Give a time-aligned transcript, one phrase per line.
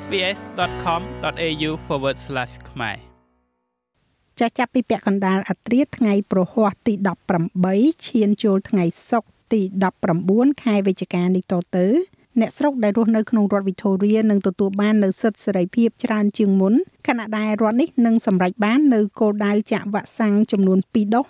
[0.00, 1.70] sbs.com.au/
[2.70, 2.96] ខ្មែរ
[4.38, 6.94] ចាស់ចាប់ពីពាក់កណ្ដាលអត្រាថ្ងៃប្រហ័សទី
[7.50, 9.60] 18ឈានចូលថ្ងៃសុក្រទី
[10.12, 11.86] 19ខែវិច្ឆិកានេះតទៅ
[12.40, 16.74] អ្នកស្រុកដែលរស់នៅក្នុងរដ្ឋ Victoria នឹងទទួលបាននូវសិទ្ធិសេរីភាពច្រើនជាងមុន
[17.08, 21.26] ខណៈដែលរដ្ឋនេះនឹងសម្រេចបាននូវគោលដៅចាក់វ៉ាក់សាំងចំនួន2ដុស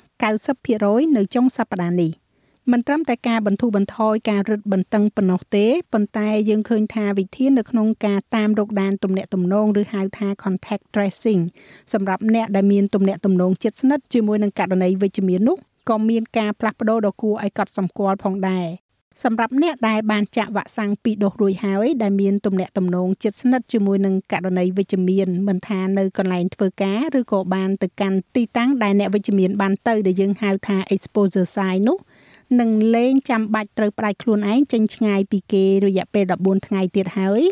[0.57, 2.22] 90%នៅចុងសប្តាហ៍នេះ
[2.71, 11.43] មិនត្រឹមតែការបន្ធូរបន្ថយការរឹតបន្តឹងប៉ុណ្ណោះទេប៉ុន្តែយើងឃើញថាវិធាននៅក្នុងការតាមរកដានទំនាក់ទំនងឬហៅថា contact tracing
[11.93, 15.57] សម្រាប់អ្នកដែលមានទំនាក់ទំនងជិតស្និទ្ធជាមួយនឹងករណីវិជ្ជមាននោះ
[15.91, 18.67] ក៏មានការផ្លាស់ប្ដូរដ៏គួរឲ្យកត់សម្គាល់ផងដែរ
[19.25, 31.99] សម្រាប់អ្នកដែលបានចាក់វ៉ាក់សាំងពីរដូសរួចហើយដែលមានទំនាក់ទំនងជិតស្និទ្ធជាមួយនឹងករណីវិជ្ជមានមិនថានៅកន្លែងធ្វើការឬក៏បានទៅកាន់ទីតាំងដែលអ្នកវិជ្ជមានបានទៅដែលយើងហៅថា exposure site នោះ
[32.61, 37.43] នឹងលែងចាំបាច់ត្រូវផ្ដាច់ខ្លួនឯងចេញឆ្ងាយពីគេរយៈពេល14ថ្ងៃទៀតហើយ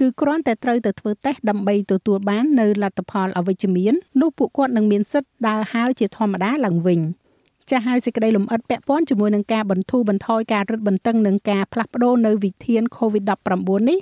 [0.00, 7.00] គឺគ្រាន់តែត្រូវទៅធ្វើតេស្តដើម្បីទទួលបាននៅលទ្ធផលអវិជ្ជមាននោះពួកគាត់នឹងមានសិទ្ធិដើរហើរជាធម្មតាឡើងវិញ។
[7.70, 13.98] ចាស់ហើយសេចក្តីលំអិតពាក់ព័ន្ធជាមួយនឹងការបន្ធូរបន្ថយការរឹតបន្តឹងនិងការផ្លាស់ប្ដូរនៅវិធាន COVID-19 នេះ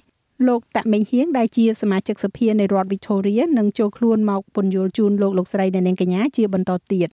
[0.49, 7.09] លោកតាមេងហៀងដែលជាសមាជិកសភានៃរដ្ឋ Victoria នឹងចូលខ្លួនមកពន្យល់ជូនលោកលោកស្រីអ្នកនាងកញ្ញាជាបន្តទៀត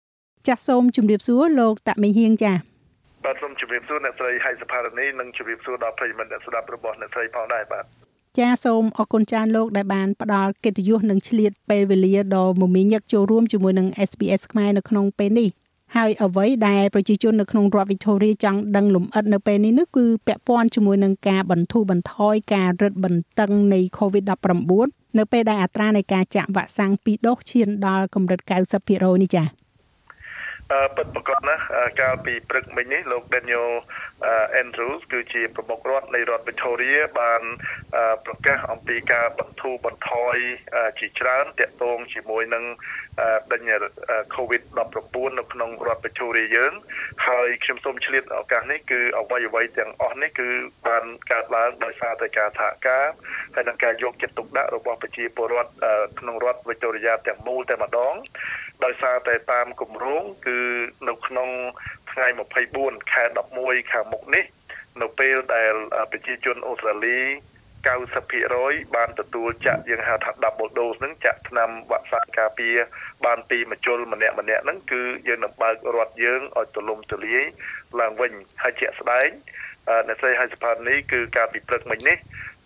[0.48, 2.60] ចាស់សូមជម្រាបសួរលោកតាមេងហៀងចាស់
[3.26, 7.84] បាទសូមជម្រាបសួរអ្នកស្រីហៃសផារនីនិងជម្រាបសួរដល់ប្រិយមិត្តអ្នកស្ដាប់របស់អ្នកស្រីផងដែរបាទ
[8.40, 15.50] ចាសូមអរគុណច្រើនលោកដែលបានផ្ដល់កិត្តិយសនិងឆ្លៀតពេលវេលាដ៏មមាញឹកចូលរួមជាមួយនឹង SBS ខ្មែរនៅក្នុងពេលនេះ
[15.96, 28.40] ហើយអ្វីដែលប្រជាជននៅក្នុងរដ្ឋ Victoria ចង់ដឹងលម្អិតនៅពេលនេះនោះគឺពាក់ព័ន្ធជាមួយនឹងការបន្ធូរបន្ថយការរឹតបន្តឹងនៃ COVID-19 នៅពេលដែលអត្រានៃការចាក់វ៉ាក់សាំងពីរដូសឈានដល់កម្រិត
[28.82, 29.65] 90%នេះចា៎អឺ
[30.96, 31.64] ពិតប្រកបណាស់
[32.02, 33.70] កាលពីព្រឹកមិញនេះលោក Daniel
[34.62, 37.42] Andrews គឺជាប្រមុខរដ្ឋនៃរដ្ឋ Victoria បាន
[38.26, 40.36] ប្រកាសអំពីការបន្ធូរបន្ថយ
[41.00, 42.64] ជាច្រើនតាក់ទងជាមួយនឹង
[43.52, 43.62] ដេញ
[44.36, 46.74] COVID-19 នៅក្នុងរដ្ឋ Victoria យើង
[47.28, 50.50] ហើយខ្ញុំសូមឆ្លៀតឱកាសនេះគឺអ្វីអ្វីទាំងអស់នេះគឺ
[50.88, 53.06] បានកើតឡើងដោយសារតែការសហការ
[53.56, 55.72] ហើយនិងការយកចិត្តទុកដាក់របស់ប្រជាពលរដ្ឋ
[56.20, 58.16] ក្នុងរដ្ឋ Victoria ទាំងមូលតែម្ដង
[58.84, 60.60] ដោយសារតែតាមគម្រោងគឺ
[61.10, 61.50] នៅក្នុង
[62.12, 62.28] ថ្ងៃ
[62.72, 63.24] 24ខែ
[63.58, 64.46] 11ខាងមុខនេះ
[65.02, 65.74] នៅពេលដែល
[66.12, 67.20] ប្រជាជនអូស្ត្រាលី
[67.86, 72.76] 90%បានទទួលចាក់យើងហៅថា double dose ហ្នឹងចាក់ថ្នាំវ៉ាក់សាំងការពារ
[73.26, 77.44] បានពីមជ្ឈលម្នាក់ម្នាក់ហ្នឹងគឺយើងនឹងបើករដ្ឋយើងឲ្យទូលំទូលាយ
[78.00, 78.32] ឡើងវិញ
[78.64, 79.30] ហើយជាក់ស្ដែង
[80.08, 82.18] អ្នកស្រីហៃសផាននេះគឺការពិព្រឹកមិញនេះ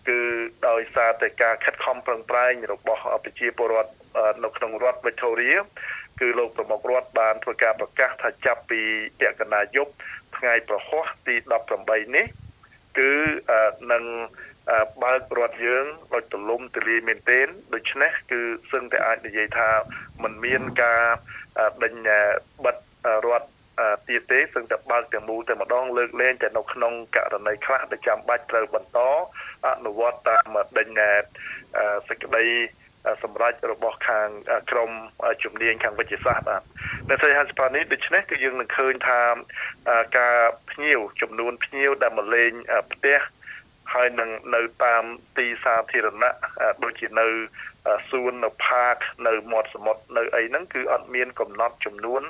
[0.08, 0.20] គឺ
[0.68, 3.91] ដោយសារតែការខិតខំប្រឹងប្រែងរបស់ប្រជាពលរដ្ឋ
[4.44, 5.58] នៅក្នុងរដ្ឋ Victoria
[6.19, 8.81] គឺលោកប្រមុខរដ្ឋបានធ្វើការប្រកាសថាចាប់ពី
[9.19, 9.91] ពាក់កណ្ដាលយប់
[10.38, 11.35] ថ្ងៃប្រហ័សទី
[11.75, 12.25] 18នេះ
[12.97, 13.12] គឺ
[13.91, 14.03] នឹង
[15.03, 18.41] បើករដ្ឋយើងឲ្យទលំទលាយមែនទែនដូច្នេះគឺ
[18.72, 19.69] សឹងតែអាចនិយាយថា
[20.24, 21.03] มันមានការ
[21.84, 21.94] ដេញ
[22.66, 22.78] បិទ
[23.28, 23.50] រដ្ឋ
[24.08, 29.00] ទៀតទេសឹងតែបើកទាំងមូលតែម្ដងលើកលែងតែនៅក្នុងករណីខ្លះដែលចាំបាច់ត្រូវបន្ត
[29.68, 30.90] អនុវត្តតាមដេញ
[32.08, 32.46] សេចក្តី
[33.24, 34.28] សម្រាប់របស់ខាង
[34.72, 34.92] ក្រម
[35.44, 36.62] ជំនាញខាងវិទ្យាសាស្ត្របាទ
[37.10, 39.22] នៅស្រីហាន់ស្ប៉ានេះដូច្នេះគឺយើងនឹងឃើញថា
[40.20, 40.38] ការ
[40.72, 42.52] ភ្ញៀវចំនួនភ្ញៀវដែលមកលេង
[42.94, 43.20] ផ្ទះ
[43.94, 45.04] ហើយនឹងនៅតាម
[45.38, 46.32] ទីសាធារណៈ
[46.84, 47.28] ដូចជានៅ
[48.09, 52.22] សួននៅផាកនៅមាត់សមុទ្រនៅអីហ្នឹងគឺអត់មានកំណត់ចំនួន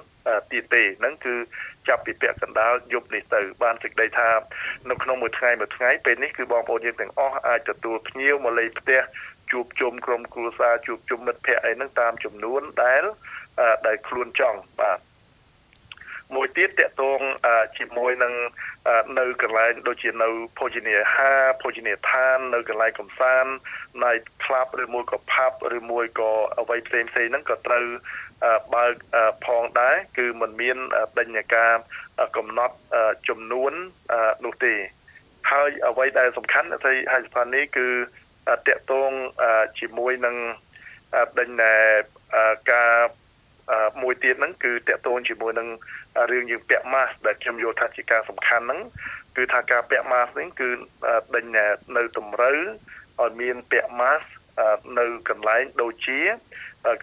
[0.51, 1.35] ទៀតទេហ្នឹងគឺ
[1.87, 4.29] ចាប់ពីពាក់កណ្ដាលយប់នេះទៅបានសេចក្តីថា
[4.89, 9.01] នៅក្នុងមួយថ្ងៃមួយថ្ងៃពេលនេះគឺបងប្អូនយើងទាំងអស់អាចទទួលភ្ញៀវមកលេងផ្ទះ
[9.51, 13.03] ជួបជុំក្រុមគ្រួសារជួបជុំមិត្តភ័ក្តិអីហ្នឹងតាមចំនួនដែល
[13.87, 14.99] ដែលខ្លួនចង់បាទ
[16.35, 17.19] មួយទៀតតកតង
[17.77, 18.33] ជាមួយនឹង
[19.19, 23.51] នៅកន្លែងដូចជានៅភោជនីយអាហារភោជនីយដ្ឋាននៅកន្លែងកំសាន្ត
[24.03, 27.85] night club ឬមួយក៏ pub ឬមួយក៏អ្វីផ្សេងផ្សេងហ្នឹងក៏ត្រូវ
[28.75, 28.93] បើក
[29.45, 30.77] ផងដែរគឺมันមាន
[31.17, 31.73] បញ្ញាការ
[32.37, 32.75] កំណត់
[33.29, 33.73] ចំនួន
[34.45, 34.75] នោះទេ
[35.51, 37.87] ហើយអ្វីដែលសំខាន់ស្អីហើយស្ថានីយគឺ
[38.55, 39.11] តកតង
[39.79, 40.35] ជាមួយនឹង
[41.39, 41.49] ដេញ
[42.71, 42.93] ការ
[44.01, 45.67] មួយទៀតហ្នឹងគឺតកតងជាមួយនឹង
[46.31, 48.81] រឿងយើងពាក់ម៉ាស់ដែលខ្ញុំយល់ថាជាការសំខាន់ហ្នឹង
[49.35, 50.69] គឺថាការពាក់ម៉ាស់នេះគឺ
[51.35, 51.45] ដេញ
[51.97, 52.57] នៅតម្រូវ
[53.21, 54.27] ឲ្យមានពាក់ម៉ាស់
[54.99, 56.19] នៅកន្លែងដូចជា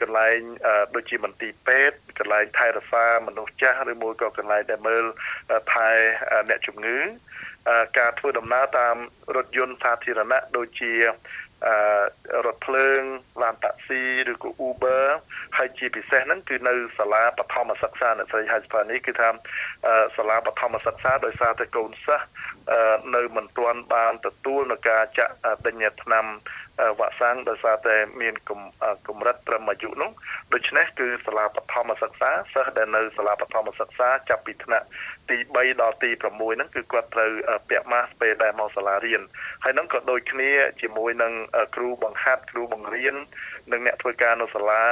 [0.00, 0.38] កន្លែង
[0.94, 5.04] ដូចជាមន្ទីរពេទ្យកន្លែងថែរក្សាមនុស្សចាស់ឬមួយក៏កន្លែងដែលមើល
[5.72, 5.90] ថែ
[6.48, 6.98] អ្នកជំងឺ
[7.98, 8.96] ការធ្វើដំណើរតាម
[9.36, 10.92] រថយន្តសាធារណៈដូចជា
[11.64, 13.02] អឺរថភ្លើង
[13.42, 15.04] ឡានតាក់ស៊ីឬក៏ Uber
[15.56, 19.28] ហើយជាពិសេសហ្នឹងគឺនៅសាលាបឋមសិក្សានៅស្រីហៃស្ប៉ានេះគឺថា
[20.16, 22.26] សាលាបឋមសិក្សាដោយសារតែកូនសិស្ស
[23.16, 25.34] នៅមិនទាន់បានទទួលនឹងការចាក់
[25.66, 26.26] ដេញថ្នាំ
[26.98, 28.34] វ៉ាក់សាំងដោយសារតែមាន
[29.08, 30.10] កម្រិតត្រឹមអាយុនោះ
[30.52, 34.86] ដូច្នេះគឺសាលាបឋមសិក្សាសិស្សដែលនៅសាលាបឋមសិក្សាចាប់ពីថ្នាក់
[35.30, 37.30] ទី3ដល់ទី6ហ្នឹងគឺគាត់ត្រូវ
[37.68, 39.22] ពាក់ម៉ាស់ពេលដែលមកសាលារៀន
[39.64, 40.50] ហើយហ្នឹងក៏ដូចគ្នា
[40.80, 41.32] ជាមួយនឹង
[41.76, 43.14] គ្រូបង្ហាត់គ្រូបង្រៀន
[43.72, 44.82] និងអ្នកធ្វើការនៅសាលា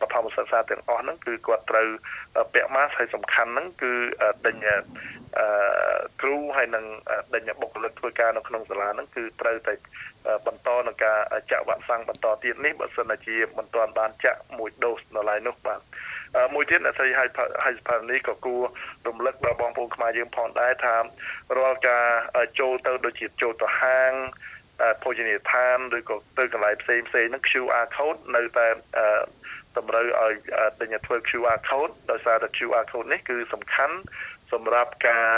[0.00, 1.88] បឋមសិក្សាទាំងអស់ហ្នឹងគឺគាត់ត្រូវ
[2.54, 3.92] ពាក់ម៉ាស់ហើយសំខាន់ហ្នឹងគឺ
[4.46, 4.56] ដេញ
[6.22, 6.84] គ្រូហើយនឹង
[7.34, 9.74] ដេញបុគ្គលិកធ្វើការនៅក្នុងសាលាហ្នឹងគឺត្រូវតែ
[10.46, 11.18] បន្តនឹងការ
[11.50, 15.80] ចាក់វ៉ាក់សាំងបន្តទៀតនេះបើសិនជាមិនទាន់បានចាក់មួយដូសនៅឡើយនោះបាទ
[16.54, 17.24] មួយទៀតអ្នកស្រីហៃ
[17.64, 18.62] ហៃសផានីក៏គួរ
[19.08, 20.96] រំលឹកដល់បងប្អូនខ្មែរយើងផងដែរថា
[21.58, 22.04] រាល់ការ
[22.60, 24.12] ចូលទៅដូចជាចូលទៅហាង
[25.02, 28.68] ភោជនីយដ្ឋានឬក៏ទៅកន្លែងផ្សេងផ្សេងហ្នឹង QR code នៅតែ
[29.76, 30.34] តម្រូវឲ្យ
[30.80, 33.96] ទិញធ្វើ QR code ដោយសារតែ QR code នេះគឺសំខាន់
[34.52, 35.30] សម្រាប់ការ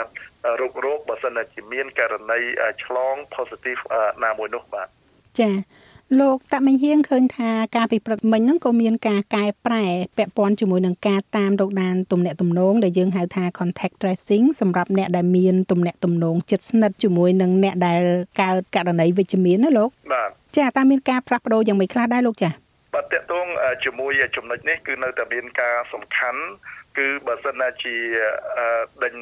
[0.61, 2.41] រោគរោគបើសិនជាមានករណី
[2.85, 3.81] ឆ្លង positive
[4.25, 4.89] ណាមួយនោះបាទ
[5.39, 5.53] ចា៎
[6.19, 9.85] លោកតមិញហៀងឃើញថាការពិព្រឹកមិញហ្នឹងក៏មានការកែប្រែ
[10.19, 18.03] ពាក់ព័ន្ធជាមួយនឹងការតាមរកដានទំនាក់ទំនងដែលយើងហៅថា contact tracing សម្រាប់អ្នកដែលមានទំនាក់ទំនងជិតស្និទ្ធជាមួយនឹងអ្នកដែល
[18.41, 22.51] កើតករណីវិជ្ជមានណាលោកបាទចាតើមានការផ្លាស់ប្ដូរយ៉ាងម៉េចខ្លះដែរលោកចា
[22.95, 23.47] បាទតកតង
[23.85, 26.41] ជាមួយចំណុចនេះគឺនៅតែមានការសំខាន់
[26.99, 27.97] គឺបើសិនជា
[29.05, 29.15] ដេញ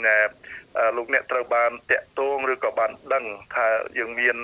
[0.96, 3.66] លោកអ្នកត្រូវបានតាក់ទងឬក៏បានដឹងថា
[3.98, 4.36] យើងមាន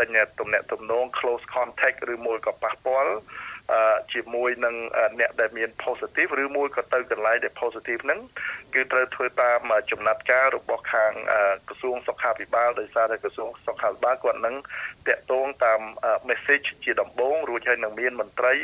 [0.00, 0.08] ដេញ
[0.40, 3.14] ទំនាក់ទំនង close contact ឬមួយក៏ប៉ះពាល់
[4.12, 4.76] ជាមួយនឹង
[5.20, 8.20] អ្នកដែលមាន positive ឬមួយក៏ទៅកន្លែងដែល positive ហ្នឹង
[8.74, 11.12] គឺត្រូវធ្វើតាមចំណាត់ការរបស់ខាង
[11.68, 14.56] ក្រសួងសុខាភិបាលដោយសារតែក្រសួងសុខាភិបាលគាត់នឹង
[15.08, 15.80] តាក់ទងតាម
[16.30, 18.54] message ជាដំបូងរួចហើយនឹងមានមន្ត្រី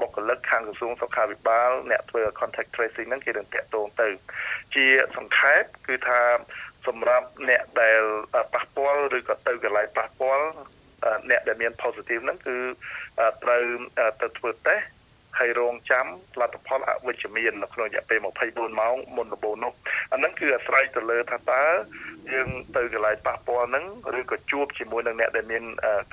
[0.00, 4.08] បុគ្គលិកខាងក្រសួងសុខាភិបាលអ្នកធ្វើ contact tracing ហ្នឹងគេនឹងតាក់ទងទៅ
[4.74, 4.86] ជា
[5.16, 6.20] សង្ខេបគឺថា
[6.86, 8.00] សម្រាប់អ្នកដែល
[8.54, 10.46] ប៉ះពាល់ឬក៏ទៅកន្លែងប៉ះពាល់
[11.30, 12.56] អ្នកដែលមាន positive ហ្នឹងគឺ
[13.42, 13.62] ត្រូវ
[14.20, 14.86] ទៅធ្វើតេស្ត
[15.38, 16.06] ហើយរងចាំ
[16.40, 18.18] លទ្ធផលអវិជ្ជមាននៅក្នុងរយៈពេល
[18.48, 19.72] 24ម៉ោងមុនដំបូងនោះ
[20.12, 21.64] អាហ្នឹងគឺអាស្រ័យទៅលើថាតើ
[22.32, 23.86] យើងទៅកន្លែងប៉ះពាល់ហ្នឹង
[24.18, 25.64] ឬក៏ជួបជាមួយនឹងអ្នកដែលមាន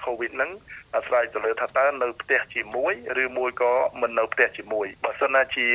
[0.06, 0.52] COVID ហ្នឹង
[0.96, 2.94] អាស្រ័យទៅលើថាតើនៅផ្ទះជាមួយ
[3.24, 5.68] ឬមួយក៏មិននៅផ្ទះជាមួយបើសិនណាជា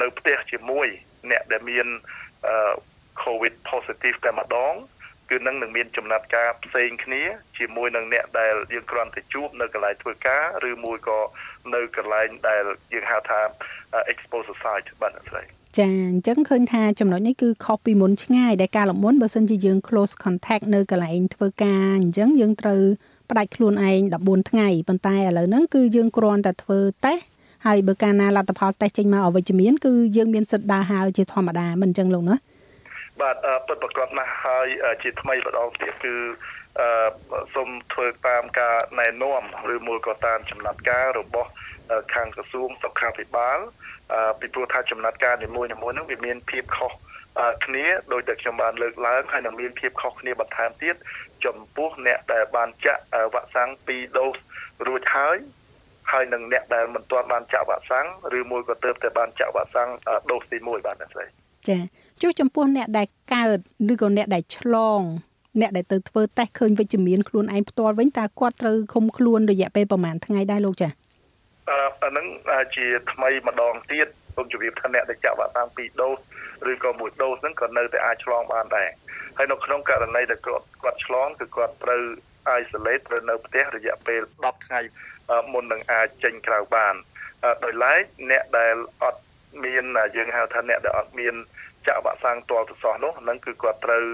[0.00, 0.86] នៅផ្ទះជាមួយ
[1.30, 1.86] អ្នកដែលមាន
[3.22, 4.74] COVID positive តែម្ដង
[5.30, 7.22] គឺនឹងនឹងមានចំណាត់ការផ្សេងគ្នា
[7.58, 11.18] ជាមួយនឹងអ្នកដែលយើងគ្រាន់តែជួបនៅកន្លែងធ្វើការឬមួយក៏
[11.74, 13.40] នៅកន្លែងដែលយើងហៅថា
[14.12, 15.42] exposure site បាទអ្នកស្រី
[15.78, 22.82] ចាអញ្ចឹងឃើញថាចំណុចនេះគឺខុសពីមុនឆ្ងាយដែលការលំមុនបើសិនជាយើង close contact នៅកន្លែងធ្វើការអញ្ចឹងយើងត្រូវ
[23.30, 27.24] ផ្ដាច់ខ្លួនឯង14ថ្ងៃប៉ុន្តែឥឡូវហ្នឹងគឺយើងគ្រាន់តែធ្វើតេស្ត
[27.66, 32.36] ហើយបើកាលណាលទ្ធផលតេស្តចេញមកអវិជ្ជមានគឺយើងមានសិទ្ធិដើរហើរជាធម្មតាមិនអញ្ចឹងលោកណា
[33.20, 34.66] បាទពិតប្រកបណាស់ហើយ
[35.02, 36.14] ជាថ្មីម្ដងទៀតគឺ
[36.80, 36.88] អឺ
[37.54, 39.42] សូមធ្វើតាមការណែនាំ
[39.74, 41.50] ឬមួយក៏តាមចំណាត់ការរបស់
[42.14, 43.58] ខាងក្រសួងសុខាភិបាល
[44.40, 46.92] ពីព្រោះថាចំណាត់ការនីមួយៗហ្នឹងវាមានភាពខុស
[47.64, 50.96] គ្នាដោយតែខ្ញុំបានលើកឡើងហើយនឹងមានភាពខុសគ្នាបន្ថែមទៀត
[51.44, 53.02] ចំពោះអ្នកដែលបានចាក់
[53.34, 54.36] វ៉ាក់សាំង2ដូស
[54.86, 55.36] រួចហើយ
[56.12, 58.06] ហើយនឹងអ្នកដែលមិនទាន់បានចាក់វ៉ាក់សាំង
[58.38, 59.90] ឬមួយក៏ទើបតែបានចាក់វ៉ាក់សាំង
[60.30, 61.24] ដូសទី1បាទអ្នកស្រី
[61.68, 61.78] ចា
[62.22, 63.58] ចុះចំពោះអ្នកដែលកើត
[63.92, 65.00] ឬក៏អ្នកដែលឆ្លង
[65.60, 70.88] អ្នកដែលទៅធ្វើតេស្តឃើញវិជ្ជមានខ្លួនឯងផ្ទាល់វិញតើគាត់ត្រូវឃុំខ្លួនរយៈពេលប្រហែលថ្ងៃដែរលោកចា
[71.70, 72.26] អឺអានឹង
[72.76, 76.18] ជាថ្មីម្ដងទៀតសូមជម្រាបថាអ្នកដែលចាក់វ៉ាក់សាំង2ដូស
[76.70, 78.88] ឬក៏1ដូសហ្នឹងក៏នៅតែអាចឆ្លងបានដែរ
[79.36, 82.02] ហើយនៅក្នុងករណីដែលគាត់គាត់ឆ្លងគឺគាត់ត្រូវ
[82.60, 84.80] isolate ត្រូវនៅផ្ទះរយៈពេល10ថ្ងៃ
[85.52, 86.94] មុននឹងអាចចេញក្រៅបាន
[87.64, 89.20] ដោយឡែកអ្នកដែលអត់
[89.64, 89.84] មាន
[90.16, 91.34] យើងហៅថាអ្នកដែលអត់មាន
[91.86, 94.04] ចាក់វ៉ាក់សាំងទាល់ទៅសោះនោះហ្នឹងគឺគាត់ត្រូវ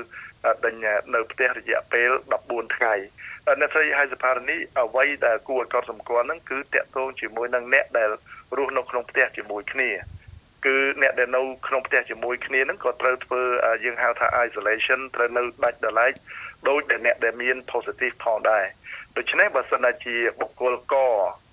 [0.65, 0.75] ដេញ
[1.15, 2.11] នៅផ្ទះរយៈពេល
[2.43, 2.95] 14ថ្ងៃ
[3.61, 8.09] អ្នកស្រីហៃសផារនីអ្វីដែលគួរឲ្យកត់សម្គាល់ហ្នឹងគឺតកតងជាមួយនឹងអ្នកដែល
[8.57, 9.91] រស់នៅក្នុងផ្ទះជាមួយគ្នា
[10.67, 13.43] គឺអ្នកដែលនៅក្នុងផ្ទះជាមួយគ្នាហ្នឹងក៏ត្រូវធ្វើ
[13.85, 16.13] យើងហៅថា isolation ត្រូវនៅដាច់ដោយឡែក
[16.69, 18.65] ដោយតែអ្នកដែលមាន positive ផងដែរ
[19.17, 20.95] ដូច្នេះបើសិនជាបុគ្គលក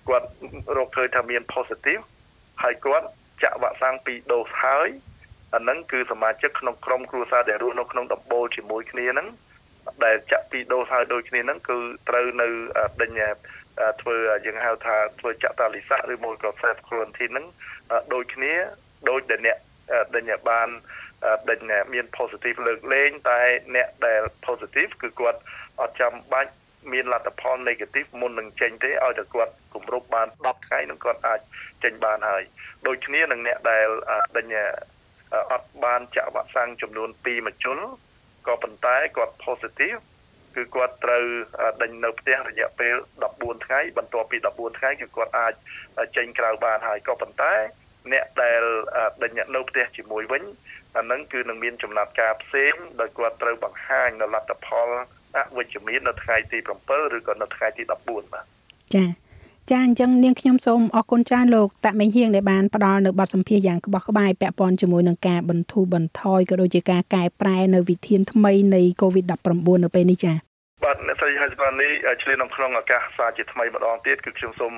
[0.08, 0.28] គាត់
[0.76, 2.02] រកឃើញថាមាន positive
[2.62, 3.06] ហើយគាត់
[3.42, 4.88] ចាក់វ៉ាក់សាំង2ដូសហើយ
[5.54, 9.28] អាហ្នឹងគឺសមាជិកក្នុងក្រុមគ្រួសារដែលរស់នៅក្នុងដំបូលជាមួយគ្នាហ្នឹង
[10.04, 11.78] ដែលចាក់ពីរដូសហើយដូចគ្នាហ្នឹងគឺ
[12.08, 12.48] ត្រូវនៅ
[13.00, 13.10] ដេញ
[14.00, 17.46] ធ្វើយើងហៅថាធ្វើចាក់តាលិស័កឬមួយក៏ self quarantine ហ្នឹង
[18.14, 18.52] ដូចគ្នា
[19.08, 19.58] ដូចដែលអ្នក
[20.14, 20.68] ដេញបាន
[21.50, 21.60] ដេញ
[21.92, 23.40] មាន positive លើកលែងតែ
[23.76, 25.40] អ្នកដែល positive គឺគាត់
[25.80, 26.52] អត់ចាំបាច់
[26.92, 31.40] មានលទ្ធផល negative មុននឹងចេញទេឲ្យតែគាត់គម្រប់បាន10ថ្ងៃនឹងគាត់អាច
[31.84, 32.42] ចេញបានហើយ
[32.86, 33.86] ដូចគ្នានឹងអ្នកដែល
[34.36, 34.46] ដេញ
[35.52, 37.78] អត់បានចាក់វ៉ាក់សាំងចំនួន2មួយជុល
[38.46, 40.00] ក៏ប៉ុន្តែគាត់ positive
[40.54, 41.24] គឺគាត់ត្រូវ
[41.82, 42.94] ដេញនៅផ្ទះរយៈពេល
[43.30, 45.52] 14ថ្ងៃបន្ទាប់ពី14ថ្ងៃគឺគាត់អាច
[46.16, 47.54] ចេញក្រៅបានហើយក៏ប៉ុន្តែ
[48.12, 48.62] អ្នកដែល
[49.22, 50.42] ដេញនៅផ្ទះជាមួយវិញ
[50.96, 54.88] អានឹងគឺនឹងមានចំណាត់ការផ្សេងដោយគាត់ត្រូវបង្ហាញនៅលទ្ធផល
[55.36, 56.58] អវិជ្ជមាននៅថ្ងៃទី
[56.88, 58.46] 7ឬក៏នៅថ្ងៃទី14បាទ
[58.94, 59.27] ចា៎
[59.70, 70.36] ចាអញ្ចឹងនាងខ្ញុំសូមអរគុណច្រើនលោកតាក់មេហៀងដែលបានផ្ដល់នៅបទសម្ភាសន៍យ៉ាងក្បោះក្បាយពាក់ព័ន្ធជាមួយនឹងការបន្ធូរបន្ថយក៏ដូចជាការកែប្រែនៅវិធានថ្មីនៃ COVID-19 នៅពេលនេះចា៎
[70.84, 74.74] បាទអ្នកស្រីហៃសបាននេះឆ្លៀននៅក្នុងឱកាសសាជាថ្មីម្ដងទៀតគឺខ្ញុំសូម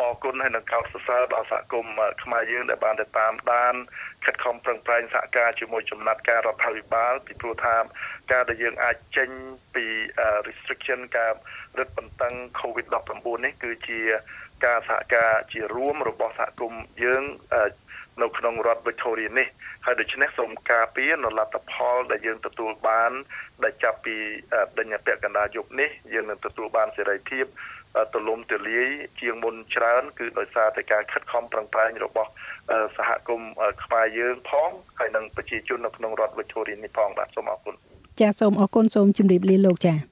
[0.00, 3.74] អរគុណហើយនឹងកោតសរសើរដល់សហគមន៍ខ្មែរយើងដែលបានទៅតាមដាន
[4.24, 7.76] ខិតខំប្រឹងប្រែងសហការជាមួយចំណាត់ការរដ្ឋាភិបាលពីព្រោះថា
[8.32, 9.30] ការដែលយើងអាចចេញ
[9.74, 9.86] ពី
[10.48, 11.32] restriction ការ
[11.78, 13.10] រឹតបន្តឹង COVID-19
[13.44, 14.00] នេះគឺជា
[14.64, 17.22] ការសហការជារួមរបស់សហគមន៍យើង
[18.22, 19.48] នៅក្នុងរដ្ឋ Victoria នេះ
[19.84, 23.12] ហើយដូច្នេះសូមការពារនៅលទ្ធផលដែលយើងទទួលបាន
[23.64, 24.16] ដែលចាប់ពី
[24.78, 27.44] ដេញពាក់កណ្ដាលយប់នេះយើងនឹងទទួលបានសេរីភាព
[28.14, 28.88] ទលំទលាយ
[29.20, 32.30] ជាងមុនច្រើន គឺដោយសារតែការខិតខំប្រឹងប្រែងរបស់
[32.96, 33.50] សហគមន៍
[33.84, 37.74] ខ្មែរយើងផងហើយនិងប្រជាជននៅក្នុងរដ្ឋ Victoria នេះផងបាទសូមអរគុណ
[38.20, 40.11] ចាសសូមអរគុណសូមជម្រាបលាលោកចា